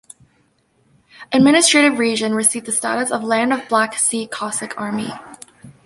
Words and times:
Administrative 1.31 1.99
region 1.99 2.33
received 2.33 2.65
the 2.65 2.71
status 2.71 3.11
of 3.11 3.23
"Land 3.23 3.53
of 3.53 3.69
Black 3.69 3.99
Sea 3.99 4.25
Cossack 4.25 4.73
Army". 4.75 5.09